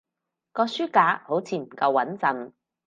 [0.53, 2.53] 個書架好似唔夠穏陣